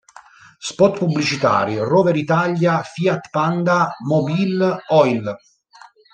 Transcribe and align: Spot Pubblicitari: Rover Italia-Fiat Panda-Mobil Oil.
Spot 0.57 0.97
Pubblicitari: 0.97 1.77
Rover 1.77 2.15
Italia-Fiat 2.15 3.29
Panda-Mobil 3.31 4.67
Oil. 4.91 5.35